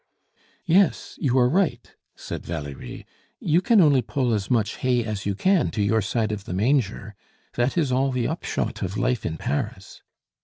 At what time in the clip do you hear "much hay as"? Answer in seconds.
4.49-5.27